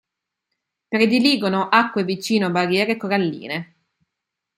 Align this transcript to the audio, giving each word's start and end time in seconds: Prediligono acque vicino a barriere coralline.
Prediligono 0.87 1.69
acque 1.69 2.03
vicino 2.03 2.47
a 2.47 2.49
barriere 2.49 2.97
coralline. 2.97 3.75